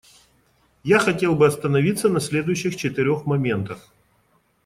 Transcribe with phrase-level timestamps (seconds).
[0.83, 3.93] Я хотел бы остановиться на следующих четырех моментах.